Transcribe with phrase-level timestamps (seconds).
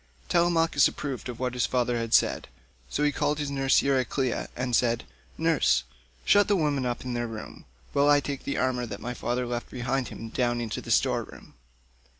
[0.29, 2.47] Telemachus approved of what his father had said,
[2.89, 5.03] so he called nurse Euryclea and said,
[5.37, 5.83] "Nurse,
[6.25, 9.45] shut the women up in their room, while I take the armour that my father
[9.45, 11.53] left behind him down into the store room.